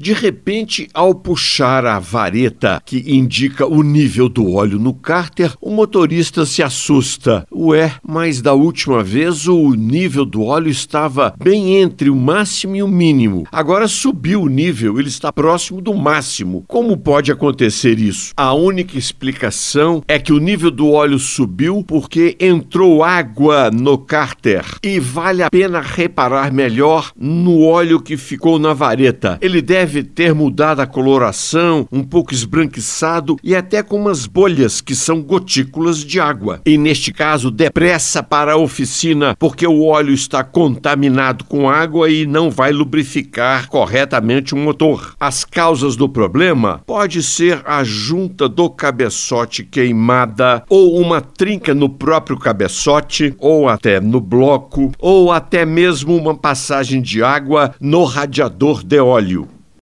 [0.00, 5.70] De repente, ao puxar a vareta que indica o nível do óleo no cárter, o
[5.70, 7.46] motorista se assusta.
[7.54, 12.82] Ué, mas da última vez o nível do óleo estava bem entre o máximo e
[12.82, 13.46] o mínimo.
[13.52, 16.64] Agora subiu o nível, ele está próximo do máximo.
[16.66, 18.32] Como pode acontecer isso?
[18.38, 24.64] A única explicação é que o nível do óleo subiu porque entrou água no cárter.
[24.82, 29.36] E vale a pena reparar melhor no óleo que ficou na vareta.
[29.42, 34.94] Ele deve ter mudado a coloração, um pouco esbranquiçado e até com umas bolhas que
[34.94, 36.60] são gotículas de água.
[36.64, 42.26] E neste caso, depressa para a oficina, porque o óleo está contaminado com água e
[42.26, 45.14] não vai lubrificar corretamente o motor.
[45.18, 51.88] As causas do problema pode ser a junta do cabeçote queimada ou uma trinca no
[51.88, 58.82] próprio cabeçote ou até no bloco ou até mesmo uma passagem de água no radiador
[58.84, 59.59] de óleo.